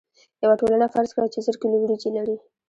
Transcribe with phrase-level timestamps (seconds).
[0.43, 2.35] یوه ټولنه فرض کړئ چې زر کیلو وریجې لري.